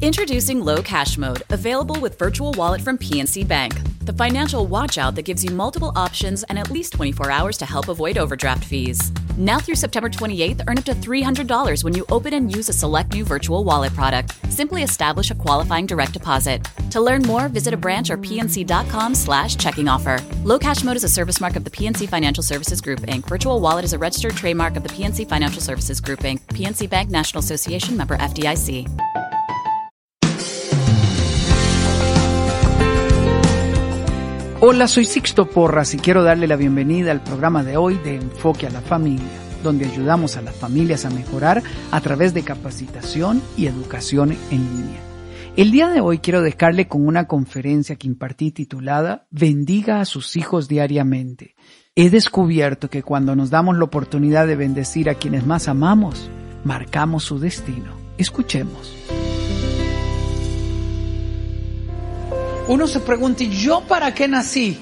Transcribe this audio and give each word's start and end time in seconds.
Introducing 0.00 0.64
Low 0.64 0.80
Cash 0.80 1.18
Mode, 1.18 1.42
available 1.50 2.00
with 2.00 2.20
Virtual 2.20 2.52
Wallet 2.52 2.80
from 2.80 2.98
PNC 2.98 3.48
Bank. 3.48 3.74
The 4.04 4.12
financial 4.12 4.64
watchout 4.66 5.16
that 5.16 5.22
gives 5.22 5.42
you 5.42 5.50
multiple 5.50 5.92
options 5.96 6.44
and 6.44 6.56
at 6.56 6.70
least 6.70 6.92
24 6.92 7.32
hours 7.32 7.58
to 7.58 7.66
help 7.66 7.88
avoid 7.88 8.16
overdraft 8.16 8.64
fees. 8.64 9.10
Now 9.36 9.58
through 9.58 9.74
September 9.74 10.08
28th, 10.08 10.62
earn 10.68 10.78
up 10.78 10.84
to 10.84 10.94
$300 10.94 11.82
when 11.82 11.94
you 11.96 12.06
open 12.10 12.32
and 12.34 12.54
use 12.54 12.68
a 12.68 12.72
select 12.72 13.12
new 13.12 13.24
Virtual 13.24 13.64
Wallet 13.64 13.92
product. 13.92 14.36
Simply 14.52 14.84
establish 14.84 15.32
a 15.32 15.34
qualifying 15.34 15.84
direct 15.84 16.12
deposit. 16.12 16.64
To 16.90 17.00
learn 17.00 17.22
more, 17.22 17.48
visit 17.48 17.74
a 17.74 17.76
branch 17.76 18.08
or 18.08 18.18
pnc.com 18.18 19.16
slash 19.16 19.56
checking 19.56 19.88
offer. 19.88 20.22
Low 20.44 20.60
Cash 20.60 20.84
Mode 20.84 20.96
is 20.96 21.04
a 21.04 21.08
service 21.08 21.40
mark 21.40 21.56
of 21.56 21.64
the 21.64 21.70
PNC 21.70 22.08
Financial 22.08 22.44
Services 22.44 22.80
Group, 22.80 23.00
Inc. 23.00 23.26
Virtual 23.26 23.58
Wallet 23.58 23.84
is 23.84 23.94
a 23.94 23.98
registered 23.98 24.36
trademark 24.36 24.76
of 24.76 24.84
the 24.84 24.90
PNC 24.90 25.28
Financial 25.28 25.60
Services 25.60 26.00
Group, 26.00 26.20
Inc. 26.20 26.38
PNC 26.46 26.88
Bank 26.88 27.10
National 27.10 27.40
Association 27.40 27.96
member 27.96 28.16
FDIC. 28.16 28.86
Hola, 34.60 34.88
soy 34.88 35.04
Sixto 35.04 35.48
Porras 35.48 35.94
y 35.94 35.98
quiero 35.98 36.24
darle 36.24 36.48
la 36.48 36.56
bienvenida 36.56 37.12
al 37.12 37.22
programa 37.22 37.62
de 37.62 37.76
hoy 37.76 37.96
de 37.98 38.16
Enfoque 38.16 38.66
a 38.66 38.70
la 38.70 38.80
Familia, 38.80 39.22
donde 39.62 39.86
ayudamos 39.86 40.36
a 40.36 40.42
las 40.42 40.56
familias 40.56 41.04
a 41.04 41.10
mejorar 41.10 41.62
a 41.92 42.00
través 42.00 42.34
de 42.34 42.42
capacitación 42.42 43.40
y 43.56 43.66
educación 43.66 44.32
en 44.50 44.58
línea. 44.58 45.00
El 45.54 45.70
día 45.70 45.86
de 45.90 46.00
hoy 46.00 46.18
quiero 46.18 46.42
dejarle 46.42 46.88
con 46.88 47.06
una 47.06 47.28
conferencia 47.28 47.94
que 47.94 48.08
impartí 48.08 48.50
titulada 48.50 49.28
Bendiga 49.30 50.00
a 50.00 50.04
sus 50.04 50.36
hijos 50.36 50.66
diariamente. 50.66 51.54
He 51.94 52.10
descubierto 52.10 52.90
que 52.90 53.04
cuando 53.04 53.36
nos 53.36 53.50
damos 53.50 53.78
la 53.78 53.84
oportunidad 53.84 54.48
de 54.48 54.56
bendecir 54.56 55.08
a 55.08 55.14
quienes 55.14 55.46
más 55.46 55.68
amamos, 55.68 56.32
marcamos 56.64 57.22
su 57.22 57.38
destino. 57.38 57.92
Escuchemos. 58.18 58.92
Uno 62.68 62.86
se 62.86 63.00
pregunta, 63.00 63.42
¿y 63.42 63.50
yo 63.50 63.80
para 63.88 64.14
qué 64.14 64.28
nací? 64.28 64.78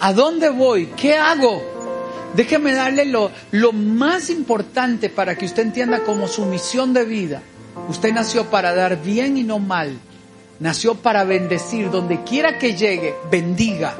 ¿A 0.00 0.12
dónde 0.12 0.50
voy? 0.50 0.86
¿Qué 0.96 1.16
hago? 1.16 1.62
Déjeme 2.34 2.74
darle 2.74 3.06
lo, 3.06 3.30
lo 3.52 3.72
más 3.72 4.28
importante 4.28 5.08
para 5.08 5.36
que 5.36 5.46
usted 5.46 5.62
entienda 5.62 6.02
como 6.02 6.28
su 6.28 6.44
misión 6.44 6.92
de 6.92 7.04
vida. 7.06 7.42
Usted 7.88 8.12
nació 8.12 8.50
para 8.50 8.74
dar 8.74 9.02
bien 9.02 9.38
y 9.38 9.44
no 9.44 9.58
mal. 9.58 9.98
Nació 10.60 10.94
para 10.94 11.24
bendecir. 11.24 11.90
Donde 11.90 12.22
quiera 12.22 12.58
que 12.58 12.76
llegue, 12.76 13.14
bendiga. 13.30 13.94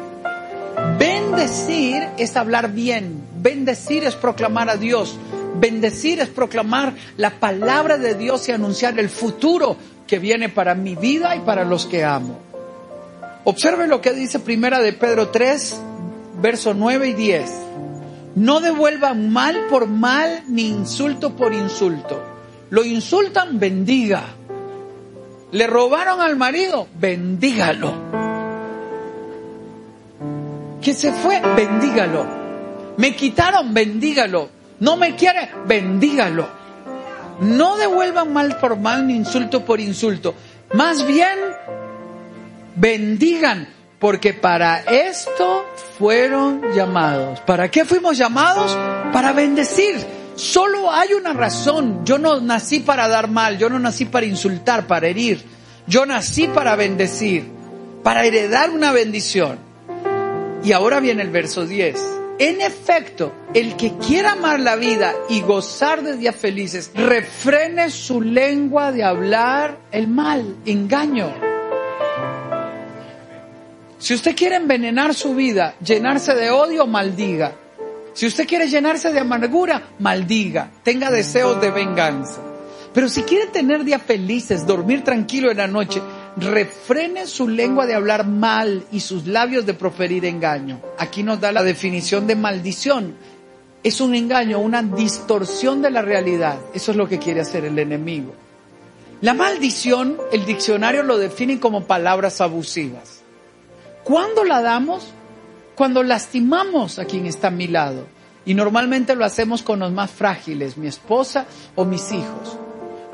Bendecir 0.99 2.07
es 2.19 2.37
hablar 2.37 2.73
bien. 2.73 3.23
Bendecir 3.37 4.05
es 4.05 4.15
proclamar 4.15 4.69
a 4.69 4.77
Dios. 4.77 5.17
Bendecir 5.55 6.21
es 6.21 6.29
proclamar 6.29 6.95
la 7.17 7.31
palabra 7.31 7.97
de 7.97 8.15
Dios 8.15 8.47
y 8.49 8.53
anunciar 8.53 8.99
el 8.99 9.09
futuro 9.09 9.77
que 10.07 10.19
viene 10.19 10.51
para 10.51 10.75
mi 10.75 10.97
vida 10.97 11.35
y 11.35 11.41
para 11.41 11.65
los 11.65 11.87
que 11.87 12.05
amo. 12.05 12.52
Observe 13.45 13.89
lo 13.89 14.01
que 14.01 14.13
dice 14.13 14.39
Primera 14.39 14.81
de 14.81 14.93
Pedro 14.93 15.29
3, 15.29 15.81
versos 16.41 16.77
9 16.77 17.09
y 17.09 17.13
10. 17.15 17.51
No 18.37 18.61
devuelvan 18.61 19.31
mal 19.31 19.67
por 19.69 19.89
mal 19.89 20.45
ni 20.49 20.69
insulto 20.69 21.35
por 21.35 21.53
insulto. 21.53 22.23
Lo 22.71 22.85
insultan, 22.85 23.59
bendiga. 23.59 24.23
Le 25.51 25.67
robaron 25.67 26.21
al 26.21 26.37
marido, 26.37 26.87
bendígalo. 26.95 27.93
Que 30.81 30.95
se 30.95 31.13
fue, 31.13 31.41
bendígalo. 31.41 32.25
Me 32.97 33.15
quitaron, 33.15 33.75
bendígalo. 33.75 34.49
No 34.81 34.97
me 34.97 35.17
quiere, 35.17 35.51
bendígalo. 35.67 36.49
No 37.41 37.77
devuelvan 37.77 38.33
mal 38.33 38.57
por 38.59 38.79
mal 38.79 39.07
ni 39.07 39.17
insulto 39.17 39.65
por 39.65 39.81
insulto. 39.81 40.35
Más 40.73 41.07
bien, 41.07 41.39
bendigan, 42.77 43.69
porque 43.99 44.35
para 44.35 44.81
esto 44.81 45.67
fueron 45.99 46.63
llamados. 46.75 47.41
¿Para 47.41 47.71
qué 47.71 47.85
fuimos 47.85 48.19
llamados? 48.19 48.77
Para 49.13 49.33
bendecir. 49.33 49.97
Solo 50.35 50.91
hay 50.91 51.13
una 51.13 51.33
razón. 51.33 52.05
Yo 52.05 52.19
no 52.19 52.41
nací 52.41 52.81
para 52.81 53.07
dar 53.09 53.29
mal, 53.29 53.59
yo 53.59 53.69
no 53.69 53.79
nací 53.79 54.07
para 54.07 54.27
insultar, 54.27 54.87
para 54.87 55.07
herir. 55.07 55.45
Yo 55.87 56.07
nací 56.07 56.49
para 56.49 56.77
bendecir, 56.77 57.45
para 58.03 58.25
heredar 58.25 58.71
una 58.71 58.93
bendición. 58.93 59.59
Y 60.65 60.73
ahora 60.73 61.01
viene 61.01 61.23
el 61.23 61.31
verso 61.31 61.67
10. 61.67 62.01
En 62.39 62.61
efecto, 62.61 63.33
el 63.55 63.77
que 63.77 63.97
quiera 63.99 64.33
amar 64.33 64.59
la 64.59 64.77
vida 64.77 65.15
y 65.29 65.43
gozar 65.43 66.03
de 66.03 66.17
días 66.17 66.35
felices, 66.35 66.91
refrene 66.95 67.91
su 67.91 68.21
lengua 68.21 68.91
de 68.91 69.05
hablar 69.05 69.79
el 69.93 70.09
mal, 70.09 70.57
engaño. 70.65 71.52
Si 74.03 74.15
usted 74.15 74.35
quiere 74.35 74.57
envenenar 74.57 75.15
su 75.15 75.33
vida, 75.33 75.77
llenarse 75.79 76.35
de 76.35 76.51
odio, 76.51 76.89
maldiga. 76.89 77.55
Si 78.15 78.27
usted 78.27 78.49
quiere 78.49 78.67
llenarse 78.67 79.13
de 79.13 79.21
amargura, 79.21 79.91
maldiga. 80.01 80.73
Tenga 80.83 81.09
deseos 81.09 81.61
de 81.61 81.71
venganza. 81.71 82.41
Pero 82.93 83.09
si 83.09 83.23
quiere 83.23 83.47
tener 83.47 83.85
días 83.85 84.03
felices, 84.03 84.67
dormir 84.67 85.05
tranquilo 85.05 85.53
en 85.53 85.59
la 85.59 85.69
noche, 85.69 86.03
refrene 86.37 87.29
su 87.29 87.47
lengua 87.47 87.87
de 87.87 87.95
hablar 87.95 88.27
mal 88.27 88.85
y 88.91 88.99
sus 88.99 89.29
labios 89.29 89.67
de 89.67 89.75
proferir 89.75 90.25
engaño. 90.25 90.81
Aquí 90.99 91.23
nos 91.23 91.41
da 91.41 91.53
la 91.53 91.63
definición 91.63 92.27
de 92.27 92.35
maldición. 92.35 93.15
Es 93.85 94.01
un 94.01 94.17
engaño, 94.17 94.59
una 94.59 94.83
distorsión 94.83 95.81
de 95.81 95.93
la 95.93 96.03
realidad. 96.03 96.59
Eso 96.75 96.91
es 96.91 96.97
lo 96.97 97.09
que 97.09 97.21
quiere 97.21 97.43
hacer 97.43 97.65
el 97.67 97.79
enemigo. 97.79 98.35
La 99.21 99.33
maldición, 99.33 100.19
el 100.33 100.45
diccionario 100.45 101.05
lo 101.05 101.19
define 101.19 101.61
como 101.61 101.85
palabras 101.85 102.41
abusivas. 102.41 103.22
¿Cuándo 104.05 104.45
la 104.45 104.63
damos? 104.63 105.13
Cuando 105.75 106.03
lastimamos 106.03 106.99
a 106.99 107.05
quien 107.05 107.27
está 107.27 107.49
a 107.49 107.53
mi 107.53 107.69
lado. 107.69 108.07
Y 108.45 108.55
normalmente 108.55 109.15
lo 109.15 109.25
hacemos 109.25 109.63
con 109.63 109.79
los 109.79 109.93
más 109.93 110.11
frágiles, 110.11 110.77
mi 110.77 110.89
esposa 110.89 111.47
o 111.77 111.85
mis 111.85 112.11
hijos. 112.11 112.59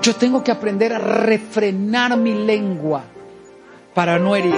Yo 0.00 0.14
tengo 0.14 0.42
que 0.42 0.50
aprender 0.50 0.94
a 0.94 0.98
refrenar 0.98 2.16
mi 2.16 2.32
lengua 2.32 3.04
para 3.94 4.18
no 4.18 4.34
herir. 4.34 4.54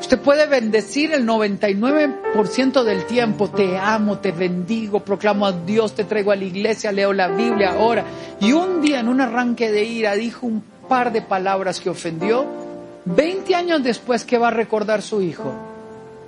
Usted 0.00 0.18
puede 0.18 0.46
bendecir 0.46 1.12
el 1.12 1.26
99% 1.26 2.82
del 2.82 3.04
tiempo. 3.04 3.50
Te 3.50 3.76
amo, 3.76 4.18
te 4.18 4.32
bendigo, 4.32 5.00
proclamo 5.00 5.46
a 5.46 5.52
Dios, 5.52 5.94
te 5.94 6.04
traigo 6.04 6.32
a 6.32 6.36
la 6.36 6.44
iglesia, 6.44 6.90
leo 6.90 7.12
la 7.12 7.28
Biblia 7.28 7.72
ahora. 7.72 8.04
Y 8.40 8.52
un 8.52 8.80
día 8.80 9.00
en 9.00 9.08
un 9.08 9.20
arranque 9.20 9.70
de 9.70 9.84
ira 9.84 10.14
dijo 10.14 10.46
un 10.46 10.64
par 10.88 11.12
de 11.12 11.22
palabras 11.22 11.80
que 11.80 11.90
ofendió 11.90 12.61
20 13.04 13.54
años 13.54 13.82
después, 13.82 14.24
¿qué 14.24 14.38
va 14.38 14.48
a 14.48 14.52
recordar 14.52 15.02
su 15.02 15.22
hijo? 15.22 15.52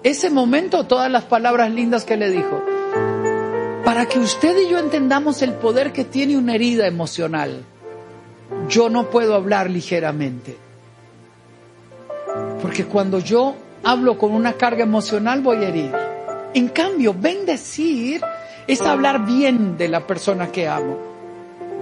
Ese 0.03 0.29
momento, 0.29 0.85
todas 0.85 1.11
las 1.11 1.25
palabras 1.25 1.71
lindas 1.71 2.05
que 2.05 2.17
le 2.17 2.31
dijo. 2.31 2.63
Para 3.85 4.07
que 4.07 4.19
usted 4.19 4.57
y 4.59 4.69
yo 4.69 4.79
entendamos 4.79 5.43
el 5.43 5.53
poder 5.53 5.93
que 5.93 6.05
tiene 6.05 6.37
una 6.37 6.55
herida 6.55 6.87
emocional, 6.87 7.65
yo 8.69 8.89
no 8.89 9.11
puedo 9.11 9.35
hablar 9.35 9.71
ligeramente. 9.71 10.57
Porque 12.61 12.85
cuando 12.87 13.19
yo 13.19 13.55
hablo 13.85 14.19
con 14.19 14.33
una 14.33 14.55
carga 14.55 14.83
emocional 14.83 15.43
voy 15.43 15.59
a 15.59 15.69
herir. 15.69 15.93
En 16.55 16.69
cambio, 16.69 17.15
bendecir 17.15 18.21
es 18.67 18.81
hablar 18.81 19.25
bien 19.25 19.77
de 19.77 19.89
la 19.89 20.07
persona 20.07 20.51
que 20.51 20.69
amo. 20.69 20.99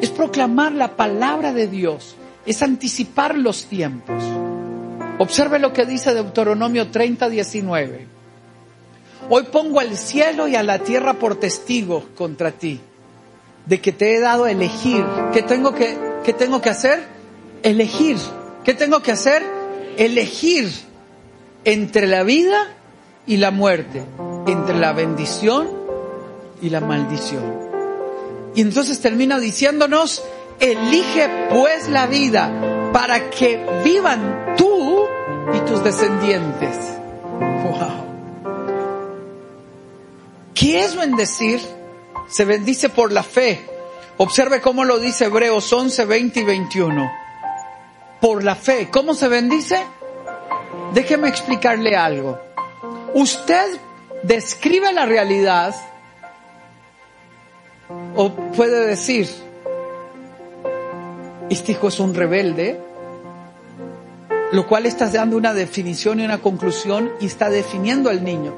Es 0.00 0.10
proclamar 0.10 0.72
la 0.72 0.96
palabra 0.96 1.52
de 1.52 1.66
Dios. 1.66 2.16
Es 2.44 2.62
anticipar 2.62 3.38
los 3.38 3.66
tiempos. 3.66 4.22
Observe 5.22 5.60
lo 5.60 5.72
que 5.72 5.86
dice 5.86 6.14
Deuteronomio 6.14 6.90
30, 6.90 7.28
19. 7.28 8.06
Hoy 9.30 9.44
pongo 9.52 9.78
al 9.78 9.96
cielo 9.96 10.48
y 10.48 10.56
a 10.56 10.64
la 10.64 10.80
tierra 10.80 11.12
por 11.12 11.38
testigos 11.38 12.02
contra 12.16 12.50
ti, 12.50 12.80
de 13.64 13.80
que 13.80 13.92
te 13.92 14.16
he 14.16 14.20
dado 14.20 14.46
a 14.46 14.50
elegir. 14.50 15.04
¿Qué 15.32 15.42
tengo 15.42 15.76
que, 15.76 15.96
qué 16.24 16.32
tengo 16.32 16.60
que 16.60 16.70
hacer? 16.70 17.04
Elegir. 17.62 18.16
¿Qué 18.64 18.74
tengo 18.74 19.00
que 19.00 19.12
hacer? 19.12 19.44
Elegir 19.96 20.68
entre 21.64 22.08
la 22.08 22.24
vida 22.24 22.74
y 23.24 23.36
la 23.36 23.52
muerte, 23.52 24.02
entre 24.48 24.74
la 24.74 24.92
bendición 24.92 25.70
y 26.60 26.70
la 26.70 26.80
maldición. 26.80 27.44
Y 28.56 28.60
entonces 28.60 28.98
termina 28.98 29.38
diciéndonos, 29.38 30.24
elige 30.58 31.30
pues 31.48 31.88
la 31.88 32.08
vida 32.08 32.90
para 32.92 33.30
que 33.30 33.64
vivan 33.84 34.56
tú 34.56 34.71
y 35.54 35.60
tus 35.60 35.82
descendientes. 35.82 36.76
Wow. 37.40 38.02
¿Qué 40.54 40.84
es 40.84 40.96
bendecir? 40.96 41.60
Se 42.28 42.44
bendice 42.44 42.88
por 42.88 43.12
la 43.12 43.22
fe. 43.22 43.60
Observe 44.18 44.60
cómo 44.60 44.84
lo 44.84 44.98
dice 44.98 45.24
Hebreos 45.24 45.72
11, 45.72 46.04
20 46.04 46.40
y 46.40 46.44
21. 46.44 47.12
Por 48.20 48.44
la 48.44 48.54
fe. 48.54 48.88
¿Cómo 48.90 49.14
se 49.14 49.28
bendice? 49.28 49.82
Déjeme 50.94 51.28
explicarle 51.28 51.96
algo. 51.96 52.38
Usted 53.14 53.80
describe 54.22 54.92
la 54.92 55.06
realidad 55.06 55.74
o 58.14 58.30
puede 58.32 58.86
decir, 58.86 59.28
este 61.50 61.72
hijo 61.72 61.88
es 61.88 61.98
un 62.00 62.14
rebelde, 62.14 62.80
lo 64.52 64.66
cual 64.66 64.86
está 64.86 65.08
dando 65.08 65.36
una 65.36 65.54
definición 65.54 66.20
y 66.20 66.24
una 66.24 66.38
conclusión 66.38 67.10
y 67.20 67.26
está 67.26 67.48
definiendo 67.50 68.10
al 68.10 68.22
niño. 68.22 68.52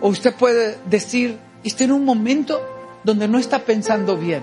O 0.00 0.08
usted 0.08 0.34
puede 0.34 0.78
decir, 0.86 1.38
está 1.62 1.84
en 1.84 1.92
un 1.92 2.04
momento 2.04 2.60
donde 3.04 3.28
no 3.28 3.38
está 3.38 3.60
pensando 3.60 4.16
bien. 4.16 4.42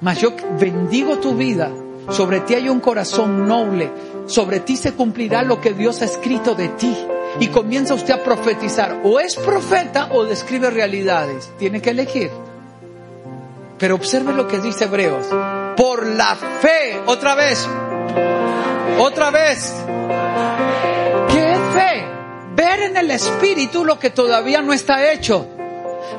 Mas 0.00 0.20
yo 0.20 0.34
bendigo 0.60 1.18
tu 1.18 1.34
vida, 1.34 1.70
sobre 2.10 2.40
ti 2.40 2.54
hay 2.54 2.68
un 2.68 2.80
corazón 2.80 3.46
noble, 3.46 3.90
sobre 4.26 4.60
ti 4.60 4.76
se 4.76 4.94
cumplirá 4.94 5.42
lo 5.42 5.60
que 5.60 5.72
Dios 5.72 6.02
ha 6.02 6.06
escrito 6.06 6.54
de 6.54 6.68
ti. 6.68 6.96
Y 7.40 7.48
comienza 7.48 7.94
usted 7.94 8.14
a 8.14 8.24
profetizar. 8.24 9.02
O 9.04 9.20
es 9.20 9.36
profeta 9.36 10.08
o 10.12 10.24
describe 10.24 10.70
realidades. 10.70 11.52
Tiene 11.58 11.82
que 11.82 11.90
elegir. 11.90 12.30
Pero 13.78 13.94
observe 13.94 14.32
lo 14.32 14.48
que 14.48 14.58
dice 14.58 14.84
Hebreos. 14.84 15.26
Por 15.76 16.06
la 16.06 16.34
fe, 16.34 17.00
otra 17.06 17.34
vez. 17.34 17.68
Otra 18.98 19.30
vez. 19.30 19.72
¿Qué 21.28 21.56
fe? 21.72 22.06
Ver 22.54 22.82
en 22.82 22.96
el 22.96 23.10
Espíritu 23.12 23.84
lo 23.84 23.98
que 23.98 24.10
todavía 24.10 24.60
no 24.60 24.72
está 24.72 25.12
hecho. 25.12 25.46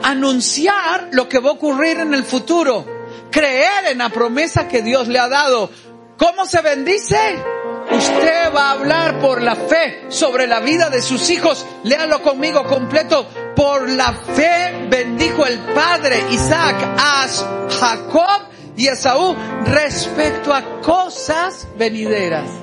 Anunciar 0.04 1.10
lo 1.12 1.28
que 1.28 1.40
va 1.40 1.50
a 1.50 1.54
ocurrir 1.54 2.00
en 2.00 2.14
el 2.14 2.24
futuro. 2.24 2.86
Creer 3.32 3.88
en 3.92 3.98
la 3.98 4.10
promesa 4.10 4.70
que 4.70 4.82
Dios 4.82 5.10
le 5.10 5.20
ha 5.20 5.28
dado. 5.28 5.70
¿Cómo 6.18 6.46
se 6.46 6.62
bendice? 6.62 7.44
Usted 7.92 8.54
va 8.56 8.70
a 8.70 8.72
hablar 8.72 9.20
por 9.20 9.42
la 9.42 9.56
fe 9.56 10.06
sobre 10.10 10.48
la 10.48 10.62
vida 10.62 10.90
de 10.90 11.02
sus 11.02 11.30
hijos. 11.30 11.66
Léalo 11.84 12.22
conmigo 12.22 12.64
completo. 12.64 13.28
Por 13.56 13.90
la 13.90 14.14
fe 14.14 14.88
bendijo 14.90 15.46
el 15.46 15.60
padre 15.60 16.24
Isaac 16.32 16.76
a 16.98 17.28
Jacob 17.70 18.42
y 18.78 18.88
a 18.88 18.96
Saúl 18.96 19.36
respecto 19.66 20.54
a 20.54 20.80
cosas 20.82 21.68
venideras. 21.78 22.59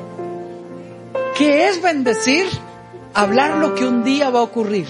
¿Qué 1.37 1.69
es 1.69 1.83
bendecir? 1.83 2.47
Hablar 3.13 3.59
lo 3.59 3.75
que 3.75 3.85
un 3.85 4.05
día 4.05 4.31
va 4.31 4.39
a 4.39 4.43
ocurrir. 4.43 4.87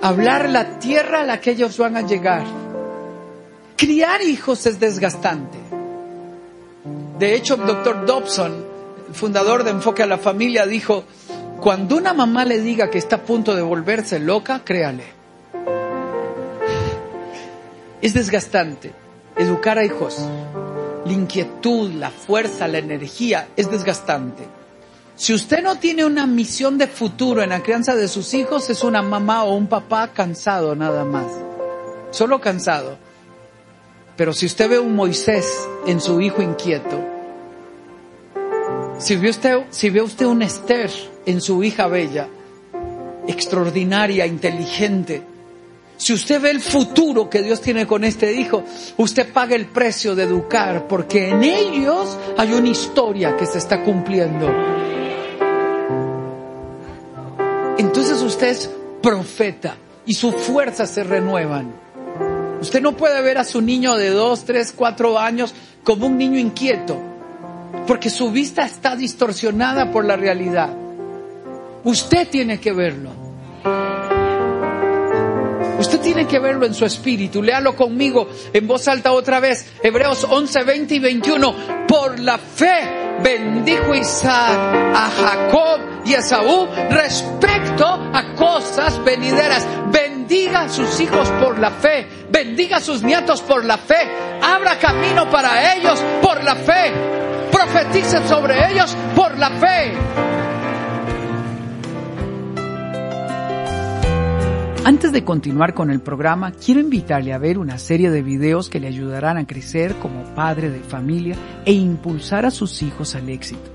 Hablar 0.00 0.48
la 0.48 0.78
tierra 0.78 1.22
a 1.22 1.24
la 1.24 1.40
que 1.40 1.50
ellos 1.50 1.76
van 1.76 1.96
a 1.96 2.02
llegar. 2.02 2.44
Criar 3.76 4.22
hijos 4.22 4.66
es 4.66 4.78
desgastante. 4.78 5.58
De 7.18 7.34
hecho, 7.34 7.54
el 7.56 7.66
doctor 7.66 8.06
Dobson, 8.06 8.64
fundador 9.12 9.64
de 9.64 9.70
Enfoque 9.70 10.04
a 10.04 10.06
la 10.06 10.18
Familia, 10.18 10.66
dijo, 10.66 11.02
cuando 11.60 11.96
una 11.96 12.14
mamá 12.14 12.44
le 12.44 12.60
diga 12.60 12.90
que 12.90 12.98
está 12.98 13.16
a 13.16 13.22
punto 13.22 13.56
de 13.56 13.62
volverse 13.62 14.20
loca, 14.20 14.62
créale. 14.64 15.04
Es 18.00 18.14
desgastante 18.14 18.92
educar 19.36 19.78
a 19.78 19.84
hijos. 19.84 20.16
La 21.04 21.12
inquietud, 21.12 21.90
la 21.94 22.10
fuerza, 22.10 22.68
la 22.68 22.78
energía 22.78 23.48
es 23.56 23.68
desgastante. 23.68 24.59
Si 25.20 25.34
usted 25.34 25.62
no 25.62 25.76
tiene 25.76 26.06
una 26.06 26.26
misión 26.26 26.78
de 26.78 26.86
futuro 26.86 27.42
en 27.42 27.50
la 27.50 27.62
crianza 27.62 27.94
de 27.94 28.08
sus 28.08 28.32
hijos, 28.32 28.70
es 28.70 28.82
una 28.82 29.02
mamá 29.02 29.44
o 29.44 29.54
un 29.54 29.66
papá 29.66 30.14
cansado 30.14 30.74
nada 30.74 31.04
más. 31.04 31.26
Solo 32.10 32.40
cansado. 32.40 32.96
Pero 34.16 34.32
si 34.32 34.46
usted 34.46 34.70
ve 34.70 34.78
un 34.78 34.96
Moisés 34.96 35.68
en 35.86 36.00
su 36.00 36.22
hijo 36.22 36.40
inquieto, 36.40 36.98
si 38.98 39.16
ve 39.16 39.28
usted, 39.28 39.58
si 39.68 39.90
ve 39.90 40.00
usted 40.00 40.24
un 40.24 40.40
Esther 40.40 40.90
en 41.26 41.42
su 41.42 41.62
hija 41.62 41.86
bella, 41.86 42.26
extraordinaria, 43.28 44.24
inteligente, 44.24 45.22
si 45.98 46.14
usted 46.14 46.40
ve 46.40 46.50
el 46.50 46.62
futuro 46.62 47.28
que 47.28 47.42
Dios 47.42 47.60
tiene 47.60 47.86
con 47.86 48.04
este 48.04 48.32
hijo, 48.32 48.64
usted 48.96 49.30
paga 49.30 49.54
el 49.54 49.66
precio 49.66 50.14
de 50.14 50.22
educar, 50.22 50.88
porque 50.88 51.28
en 51.28 51.44
ellos 51.44 52.16
hay 52.38 52.54
una 52.54 52.70
historia 52.70 53.36
que 53.36 53.44
se 53.44 53.58
está 53.58 53.84
cumpliendo. 53.84 54.89
Entonces 57.80 58.20
usted 58.20 58.48
es 58.48 58.70
profeta 59.02 59.74
y 60.04 60.12
sus 60.12 60.34
fuerzas 60.34 60.90
se 60.90 61.02
renuevan. 61.02 61.72
Usted 62.60 62.82
no 62.82 62.94
puede 62.94 63.22
ver 63.22 63.38
a 63.38 63.44
su 63.44 63.62
niño 63.62 63.96
de 63.96 64.10
dos, 64.10 64.44
tres, 64.44 64.74
cuatro 64.76 65.18
años 65.18 65.54
como 65.82 66.04
un 66.04 66.18
niño 66.18 66.38
inquieto, 66.38 67.00
porque 67.86 68.10
su 68.10 68.30
vista 68.30 68.66
está 68.66 68.96
distorsionada 68.96 69.90
por 69.90 70.04
la 70.04 70.16
realidad. 70.16 70.68
Usted 71.82 72.28
tiene 72.28 72.60
que 72.60 72.72
verlo. 72.74 73.12
Usted 75.78 76.00
tiene 76.00 76.26
que 76.26 76.38
verlo 76.38 76.66
en 76.66 76.74
su 76.74 76.84
espíritu. 76.84 77.42
Léalo 77.42 77.74
conmigo 77.74 78.28
en 78.52 78.66
voz 78.66 78.88
alta 78.88 79.12
otra 79.12 79.40
vez. 79.40 79.66
Hebreos 79.82 80.26
11, 80.28 80.64
20 80.64 80.94
y 80.96 80.98
21. 80.98 81.54
Por 81.88 82.20
la 82.20 82.36
fe 82.36 83.00
bendijo 83.22 83.94
Isaac 83.94 84.58
a 84.94 85.10
Jacob 85.10 85.80
y 86.04 86.14
a 86.14 86.22
Saúl 86.22 86.68
a 87.86 88.34
cosas 88.34 89.02
venideras. 89.04 89.66
Bendiga 89.90 90.62
a 90.62 90.68
sus 90.68 91.00
hijos 91.00 91.28
por 91.42 91.58
la 91.58 91.70
fe. 91.70 92.06
Bendiga 92.30 92.78
a 92.78 92.80
sus 92.80 93.02
nietos 93.02 93.40
por 93.42 93.64
la 93.64 93.78
fe. 93.78 94.08
Abra 94.42 94.78
camino 94.78 95.28
para 95.30 95.74
ellos 95.74 96.02
por 96.22 96.42
la 96.44 96.54
fe. 96.56 96.92
Profetice 97.50 98.26
sobre 98.28 98.72
ellos 98.72 98.96
por 99.16 99.36
la 99.38 99.50
fe. 99.50 99.92
Antes 104.82 105.12
de 105.12 105.24
continuar 105.24 105.74
con 105.74 105.90
el 105.90 106.00
programa, 106.00 106.52
quiero 106.52 106.80
invitarle 106.80 107.34
a 107.34 107.38
ver 107.38 107.58
una 107.58 107.78
serie 107.78 108.10
de 108.10 108.22
videos 108.22 108.70
que 108.70 108.80
le 108.80 108.88
ayudarán 108.88 109.36
a 109.36 109.46
crecer 109.46 109.94
como 109.96 110.24
padre 110.34 110.70
de 110.70 110.80
familia 110.80 111.36
e 111.66 111.72
impulsar 111.72 112.46
a 112.46 112.50
sus 112.50 112.82
hijos 112.82 113.14
al 113.14 113.28
éxito. 113.28 113.70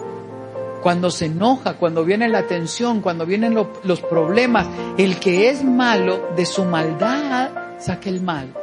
cuando 0.82 1.12
se 1.12 1.26
enoja, 1.26 1.76
cuando 1.76 2.04
viene 2.04 2.28
la 2.28 2.48
tensión, 2.48 3.02
cuando 3.02 3.26
vienen 3.26 3.56
los 3.84 4.02
problemas, 4.02 4.68
el 4.98 5.20
que 5.20 5.50
es 5.50 5.64
malo 5.64 6.30
de 6.36 6.46
su 6.46 6.66
maldad 6.66 7.50
saca 7.80 8.10
el 8.10 8.22
mal. 8.22 8.54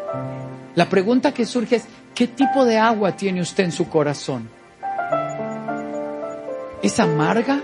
La 0.75 0.89
pregunta 0.89 1.33
que 1.33 1.47
surge 1.47 1.77
es, 1.77 1.85
¿qué 2.15 2.27
tipo 2.27 2.65
de 2.65 2.79
agua 2.79 3.13
tiene 3.13 3.41
usted 3.41 3.65
en 3.65 3.73
su 3.73 3.89
corazón? 3.89 4.49
¿Es 6.83 7.01
amarga? 7.01 7.63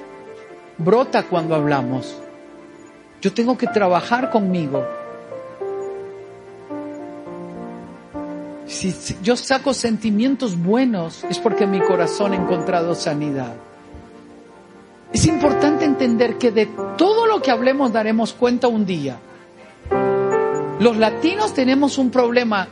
Brota 0.78 1.24
cuando 1.24 1.54
hablamos. 1.54 2.18
Yo 3.20 3.32
tengo 3.32 3.56
que 3.56 3.68
trabajar 3.68 4.30
conmigo. 4.30 4.84
Si 8.90 9.16
yo 9.22 9.36
saco 9.36 9.74
sentimientos 9.74 10.60
buenos 10.60 11.22
es 11.30 11.38
porque 11.38 11.68
mi 11.68 11.78
corazón 11.78 12.32
ha 12.32 12.36
encontrado 12.36 12.96
sanidad. 12.96 13.54
Es 15.12 15.24
importante 15.26 15.84
entender 15.84 16.36
que 16.36 16.50
de 16.50 16.66
todo 16.98 17.26
lo 17.26 17.40
que 17.40 17.52
hablemos 17.52 17.92
daremos 17.92 18.32
cuenta 18.32 18.66
un 18.66 18.84
día. 18.84 19.18
Los 20.80 20.96
latinos 20.96 21.54
tenemos 21.54 21.96
un 21.96 22.10
problema, 22.10 22.66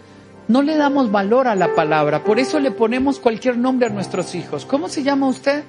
no 0.49 0.62
le 0.62 0.76
damos 0.76 1.12
valor 1.12 1.47
a 1.47 1.55
la 1.55 1.76
palabra, 1.76 2.25
por 2.25 2.40
eso 2.40 2.59
le 2.59 2.73
ponemos 2.73 3.21
cualquier 3.21 3.57
nombre 3.57 3.87
a 3.87 3.90
nuestros 3.90 4.35
hijos. 4.35 4.67
¿Cómo 4.67 4.88
se 4.88 5.05
llama 5.05 5.29
usted? 5.29 5.62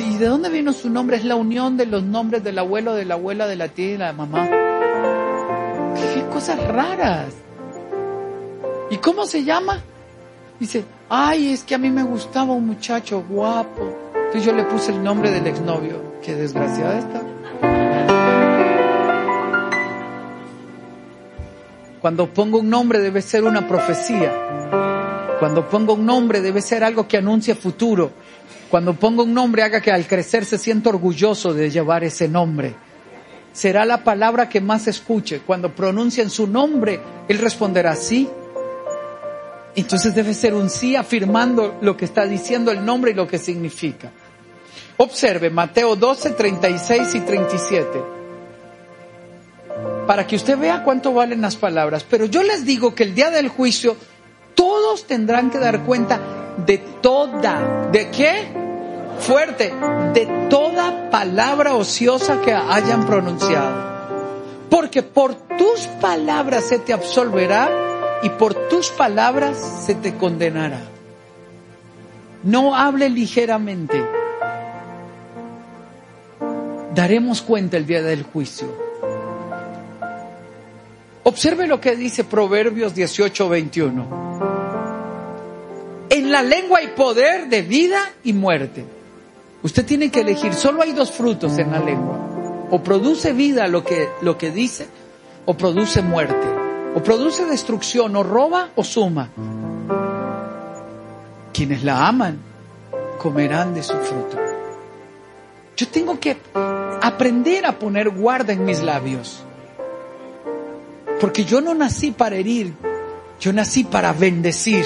¿y 0.00 0.16
de 0.16 0.26
dónde 0.26 0.48
vino 0.48 0.72
su 0.72 0.88
nombre? 0.88 1.18
Es 1.18 1.24
la 1.24 1.34
unión 1.34 1.76
de 1.76 1.84
los 1.84 2.02
nombres 2.02 2.42
del 2.42 2.58
abuelo, 2.58 2.94
de 2.94 3.04
la 3.04 3.14
abuela, 3.14 3.46
de 3.46 3.56
la 3.56 3.68
tía 3.68 3.88
y 3.88 3.92
de 3.92 3.98
la 3.98 4.12
mamá. 4.14 4.48
Qué 6.14 6.24
cosas 6.32 6.66
raras. 6.66 7.34
¿Y 8.90 8.96
cómo 8.98 9.26
se 9.26 9.44
llama? 9.44 9.82
Dice, 10.58 10.84
ay, 11.08 11.52
es 11.52 11.62
que 11.62 11.74
a 11.74 11.78
mí 11.78 11.90
me 11.90 12.02
gustaba 12.02 12.52
un 12.52 12.66
muchacho 12.66 13.24
guapo. 13.28 13.96
Entonces 14.14 14.44
yo 14.44 14.52
le 14.52 14.64
puse 14.64 14.92
el 14.92 15.02
nombre 15.02 15.30
del 15.30 15.46
exnovio. 15.46 16.00
Qué 16.22 16.34
desgraciada 16.34 16.98
está. 16.98 17.22
Cuando 22.00 22.28
pongo 22.32 22.58
un 22.58 22.70
nombre 22.70 23.00
debe 23.00 23.22
ser 23.22 23.44
una 23.44 23.66
profecía. 23.66 25.36
Cuando 25.38 25.68
pongo 25.68 25.94
un 25.94 26.06
nombre 26.06 26.40
debe 26.40 26.62
ser 26.62 26.82
algo 26.82 27.06
que 27.06 27.18
anuncie 27.18 27.54
futuro. 27.54 28.10
Cuando 28.70 28.94
pongo 28.94 29.22
un 29.22 29.34
nombre 29.34 29.62
haga 29.62 29.80
que 29.80 29.90
al 29.90 30.06
crecer 30.06 30.44
se 30.44 30.58
sienta 30.58 30.90
orgulloso 30.90 31.54
de 31.54 31.70
llevar 31.70 32.04
ese 32.04 32.28
nombre. 32.28 32.74
Será 33.52 33.84
la 33.84 34.04
palabra 34.04 34.48
que 34.48 34.60
más 34.60 34.86
escuche. 34.86 35.40
Cuando 35.44 35.74
pronuncien 35.74 36.30
su 36.30 36.46
nombre, 36.46 37.00
él 37.28 37.38
responderá 37.38 37.96
sí. 37.96 38.28
Entonces 39.80 40.12
debe 40.14 40.34
ser 40.34 40.54
un 40.54 40.70
sí 40.70 40.96
afirmando 40.96 41.78
lo 41.80 41.96
que 41.96 42.04
está 42.04 42.26
diciendo 42.26 42.72
el 42.72 42.84
nombre 42.84 43.12
y 43.12 43.14
lo 43.14 43.28
que 43.28 43.38
significa. 43.38 44.10
Observe 44.96 45.50
Mateo 45.50 45.94
12, 45.94 46.30
36 46.30 47.14
y 47.14 47.20
37. 47.20 48.02
Para 50.04 50.26
que 50.26 50.34
usted 50.34 50.58
vea 50.58 50.82
cuánto 50.82 51.12
valen 51.14 51.40
las 51.40 51.56
palabras. 51.56 52.04
Pero 52.08 52.24
yo 52.24 52.42
les 52.42 52.64
digo 52.64 52.92
que 52.94 53.04
el 53.04 53.14
día 53.14 53.30
del 53.30 53.48
juicio 53.48 53.96
todos 54.54 55.06
tendrán 55.06 55.50
que 55.50 55.58
dar 55.58 55.84
cuenta 55.84 56.20
de 56.66 56.78
toda, 56.78 57.88
¿de 57.92 58.10
qué? 58.10 58.48
Fuerte, 59.20 59.72
de 60.12 60.48
toda 60.50 61.08
palabra 61.10 61.74
ociosa 61.74 62.40
que 62.40 62.52
hayan 62.52 63.06
pronunciado. 63.06 63.86
Porque 64.68 65.04
por 65.04 65.34
tus 65.56 65.86
palabras 66.00 66.64
se 66.64 66.80
te 66.80 66.92
absolverá 66.92 67.87
y 68.22 68.30
por 68.30 68.54
tus 68.68 68.88
palabras 68.90 69.84
se 69.86 69.94
te 69.94 70.14
condenará. 70.14 70.80
No 72.42 72.74
hable 72.74 73.08
ligeramente. 73.08 74.02
Daremos 76.94 77.42
cuenta 77.42 77.76
el 77.76 77.86
día 77.86 78.02
del 78.02 78.22
juicio. 78.22 78.88
Observe 81.24 81.66
lo 81.66 81.80
que 81.80 81.94
dice 81.94 82.24
Proverbios 82.24 82.94
18, 82.94 83.48
21. 83.48 84.28
En 86.10 86.32
la 86.32 86.42
lengua 86.42 86.78
hay 86.78 86.88
poder 86.88 87.48
de 87.48 87.62
vida 87.62 88.00
y 88.24 88.32
muerte. 88.32 88.84
Usted 89.62 89.84
tiene 89.84 90.10
que 90.10 90.20
elegir, 90.20 90.54
solo 90.54 90.82
hay 90.82 90.92
dos 90.92 91.10
frutos 91.10 91.58
en 91.58 91.70
la 91.70 91.80
lengua. 91.80 92.66
O 92.70 92.82
produce 92.82 93.32
vida 93.32 93.68
lo 93.68 93.84
que, 93.84 94.08
lo 94.22 94.38
que 94.38 94.50
dice, 94.50 94.86
o 95.44 95.54
produce 95.54 96.02
muerte. 96.02 96.57
O 96.94 97.02
produce 97.02 97.44
destrucción, 97.44 98.16
o 98.16 98.22
roba 98.22 98.70
o 98.74 98.84
suma. 98.84 99.28
Quienes 101.52 101.84
la 101.84 102.08
aman 102.08 102.38
comerán 103.18 103.74
de 103.74 103.82
su 103.82 103.94
fruto. 103.94 104.36
Yo 105.76 105.88
tengo 105.88 106.18
que 106.18 106.36
aprender 107.02 107.66
a 107.66 107.78
poner 107.78 108.10
guarda 108.10 108.52
en 108.52 108.64
mis 108.64 108.82
labios. 108.82 109.40
Porque 111.20 111.44
yo 111.44 111.60
no 111.60 111.74
nací 111.74 112.12
para 112.12 112.36
herir, 112.36 112.74
yo 113.40 113.52
nací 113.52 113.84
para 113.84 114.12
bendecir. 114.12 114.84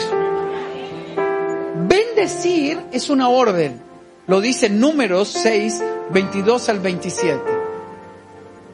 Bendecir 1.88 2.80
es 2.92 3.10
una 3.10 3.28
orden. 3.28 3.80
Lo 4.26 4.40
dice 4.40 4.70
Números 4.70 5.28
6, 5.28 5.82
22 6.10 6.68
al 6.68 6.78
27. 6.78 7.61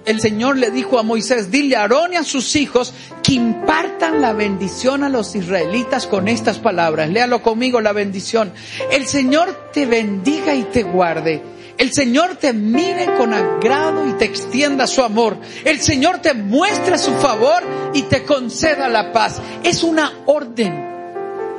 El 0.09 0.23
Señor 0.23 0.57
le 0.57 0.71
dijo 0.71 0.99
a 0.99 1.03
Moisés, 1.03 1.51
dile 1.51 1.77
a 1.77 1.83
Aarón 1.83 2.15
y 2.15 2.17
a 2.17 2.25
sus 2.25 2.57
hijos 2.57 2.95
que 3.23 3.35
impartan 3.35 4.23
la 4.23 4.33
bendición 4.33 5.05
a 5.05 5.11
los 5.11 5.35
israelitas 5.35 6.07
con 6.07 6.29
estas 6.29 6.59
palabras. 6.59 7.11
Léalo 7.11 7.43
conmigo 7.43 7.83
la 7.83 7.93
bendición. 7.93 8.51
El 8.91 9.07
Señor 9.07 9.71
te 9.71 9.85
bendiga 9.85 10.55
y 10.55 10.63
te 10.63 10.83
guarde. 10.83 11.43
El 11.77 11.93
Señor 11.93 12.37
te 12.37 12.55
mire 12.55 13.17
con 13.19 13.35
agrado 13.35 14.09
y 14.09 14.15
te 14.15 14.25
extienda 14.25 14.87
su 14.87 15.03
amor. 15.03 15.37
El 15.63 15.79
Señor 15.83 16.21
te 16.21 16.33
muestre 16.33 16.97
su 16.97 17.13
favor 17.17 17.63
y 17.93 18.01
te 18.05 18.25
conceda 18.25 18.89
la 18.89 19.13
paz. 19.13 19.43
Es 19.63 19.83
una 19.83 20.11
orden. 20.25 20.89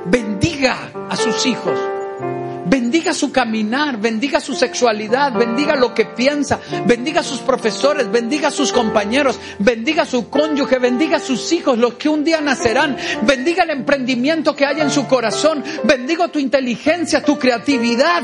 Bendiga 0.06 0.90
a 1.08 1.16
sus 1.16 1.46
hijos. 1.46 1.99
Bendiga 2.70 3.16
su 3.16 3.32
caminar, 3.32 3.98
bendiga 4.00 4.40
su 4.40 4.54
sexualidad, 4.54 5.34
bendiga 5.34 5.76
lo 5.76 5.94
que 5.96 6.06
piensa, 6.06 6.60
bendiga 6.86 7.22
a 7.22 7.24
sus 7.24 7.40
profesores, 7.40 8.12
bendiga 8.12 8.50
a 8.50 8.52
sus 8.52 8.72
compañeros, 8.72 9.40
bendiga 9.58 10.04
a 10.04 10.06
su 10.06 10.30
cónyuge, 10.30 10.78
bendiga 10.78 11.18
a 11.18 11.20
sus 11.20 11.52
hijos, 11.52 11.80
los 11.80 11.96
que 11.96 12.10
un 12.10 12.24
día 12.24 12.42
nacerán, 12.42 12.96
bendiga 13.24 13.64
el 13.64 13.72
emprendimiento 13.72 14.56
que 14.56 14.68
hay 14.68 14.82
en 14.82 14.92
su 14.92 15.08
corazón, 15.08 15.64
bendiga 15.84 16.28
tu 16.28 16.38
inteligencia, 16.38 17.24
tu 17.24 17.40
creatividad, 17.40 18.22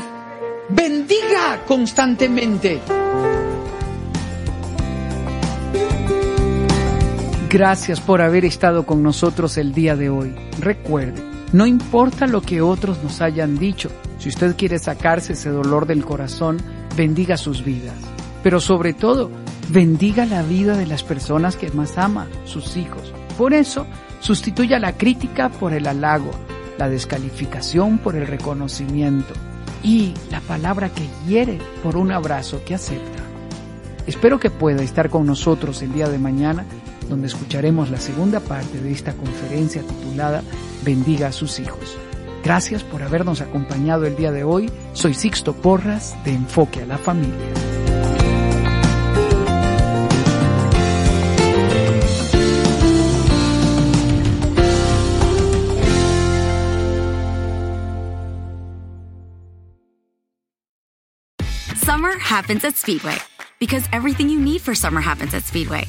bendiga 0.68 1.64
constantemente. 1.66 2.80
Gracias 7.50 8.00
por 8.00 8.22
haber 8.22 8.44
estado 8.44 8.86
con 8.86 9.02
nosotros 9.02 9.56
el 9.56 9.72
día 9.72 9.96
de 9.96 10.10
hoy. 10.10 10.34
Recuerde, 10.60 11.35
no 11.52 11.66
importa 11.66 12.26
lo 12.26 12.42
que 12.42 12.60
otros 12.60 13.02
nos 13.02 13.20
hayan 13.20 13.58
dicho, 13.58 13.90
si 14.18 14.28
usted 14.28 14.56
quiere 14.56 14.78
sacarse 14.78 15.34
ese 15.34 15.50
dolor 15.50 15.86
del 15.86 16.04
corazón, 16.04 16.58
bendiga 16.96 17.36
sus 17.36 17.64
vidas. 17.64 17.94
Pero 18.42 18.60
sobre 18.60 18.94
todo, 18.94 19.30
bendiga 19.68 20.26
la 20.26 20.42
vida 20.42 20.76
de 20.76 20.86
las 20.86 21.02
personas 21.02 21.56
que 21.56 21.70
más 21.70 21.98
ama, 21.98 22.26
sus 22.44 22.76
hijos. 22.76 23.12
Por 23.38 23.54
eso, 23.54 23.86
sustituya 24.20 24.78
la 24.78 24.96
crítica 24.96 25.48
por 25.48 25.72
el 25.72 25.86
halago, 25.86 26.30
la 26.78 26.88
descalificación 26.88 27.98
por 27.98 28.16
el 28.16 28.26
reconocimiento 28.26 29.32
y 29.82 30.14
la 30.30 30.40
palabra 30.40 30.88
que 30.88 31.08
hiere 31.28 31.58
por 31.82 31.96
un 31.96 32.12
abrazo 32.12 32.62
que 32.64 32.74
acepta. 32.74 33.22
Espero 34.06 34.38
que 34.38 34.50
pueda 34.50 34.82
estar 34.82 35.10
con 35.10 35.26
nosotros 35.26 35.82
el 35.82 35.92
día 35.92 36.08
de 36.08 36.18
mañana, 36.18 36.64
donde 37.08 37.26
escucharemos 37.26 37.90
la 37.90 38.00
segunda 38.00 38.40
parte 38.40 38.80
de 38.80 38.92
esta 38.92 39.12
conferencia 39.12 39.82
titulada 39.82 40.42
Bendiga 40.84 41.28
a 41.28 41.32
sus 41.32 41.58
hijos. 41.58 41.96
Gracias 42.44 42.84
por 42.84 43.02
habernos 43.02 43.40
acompañado 43.40 44.06
el 44.06 44.14
día 44.14 44.30
de 44.30 44.44
hoy. 44.44 44.70
Soy 44.92 45.14
Sixto 45.14 45.52
Porras 45.52 46.16
de 46.24 46.34
Enfoque 46.34 46.82
a 46.82 46.86
la 46.86 46.96
Familia. 46.96 47.34
Summer 61.82 62.16
happens 62.18 62.64
at 62.64 62.76
Speedway 62.76 63.16
because 63.58 63.88
everything 63.92 64.28
you 64.28 64.38
need 64.38 64.60
for 64.60 64.74
summer 64.74 65.00
happens 65.00 65.34
at 65.34 65.42
Speedway. 65.44 65.88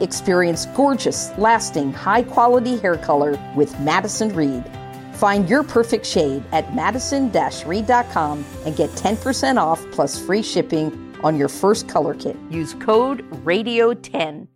Experience 0.00 0.66
gorgeous, 0.66 1.30
lasting, 1.38 1.92
high 1.92 2.22
quality 2.22 2.78
hair 2.78 2.96
color 2.96 3.38
with 3.56 3.78
Madison 3.80 4.34
Reed. 4.34 4.64
Find 5.14 5.48
your 5.48 5.64
perfect 5.64 6.06
shade 6.06 6.44
at 6.52 6.74
madison 6.74 7.32
reed.com 7.66 8.44
and 8.64 8.76
get 8.76 8.90
10% 8.90 9.60
off 9.60 9.84
plus 9.90 10.24
free 10.24 10.42
shipping 10.42 11.16
on 11.24 11.36
your 11.36 11.48
first 11.48 11.88
color 11.88 12.14
kit. 12.14 12.36
Use 12.50 12.74
code 12.74 13.28
RADIO10. 13.44 14.46